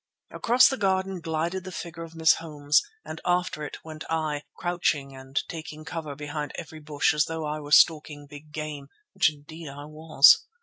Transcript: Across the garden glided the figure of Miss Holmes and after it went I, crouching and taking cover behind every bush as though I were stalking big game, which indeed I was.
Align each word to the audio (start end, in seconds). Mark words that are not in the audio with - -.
Across 0.31 0.69
the 0.69 0.77
garden 0.77 1.19
glided 1.21 1.63
the 1.63 1.71
figure 1.71 2.01
of 2.01 2.15
Miss 2.15 2.33
Holmes 2.37 2.81
and 3.05 3.21
after 3.23 3.63
it 3.63 3.77
went 3.85 4.03
I, 4.09 4.41
crouching 4.57 5.15
and 5.15 5.39
taking 5.47 5.85
cover 5.85 6.15
behind 6.15 6.53
every 6.55 6.79
bush 6.79 7.13
as 7.13 7.25
though 7.25 7.45
I 7.45 7.59
were 7.59 7.71
stalking 7.71 8.25
big 8.25 8.51
game, 8.51 8.87
which 9.13 9.31
indeed 9.31 9.69
I 9.69 9.85
was. 9.85 10.43